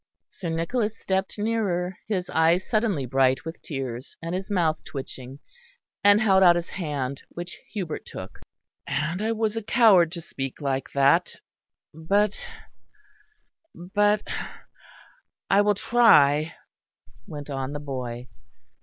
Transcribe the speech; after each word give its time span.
Sir 0.31 0.49
Nicholas 0.49 0.97
stepped 0.97 1.37
nearer, 1.37 1.95
his 2.07 2.27
eyes 2.31 2.67
suddenly 2.67 3.05
bright 3.05 3.45
with 3.45 3.61
tears, 3.61 4.17
and 4.19 4.33
his 4.33 4.49
mouth 4.49 4.83
twitching, 4.83 5.37
and 6.03 6.19
held 6.19 6.41
out 6.41 6.55
his 6.55 6.69
hand, 6.69 7.21
which 7.29 7.59
Hubert 7.69 8.03
took. 8.03 8.39
"And 8.87 9.21
I 9.21 9.31
was 9.31 9.55
a 9.55 9.61
coward 9.61 10.11
to 10.13 10.19
speak 10.21 10.59
like 10.59 10.89
that 10.95 11.35
but, 11.93 12.43
but 13.75 14.23
I 15.51 15.61
will 15.61 15.75
try," 15.75 16.55
went 17.27 17.51
on 17.51 17.73
the 17.73 17.79
boy. 17.79 18.27